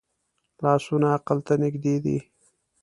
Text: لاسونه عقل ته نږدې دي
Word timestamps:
لاسونه 0.63 1.07
عقل 1.17 1.37
ته 1.47 1.53
نږدې 1.63 1.95
دي 2.03 2.17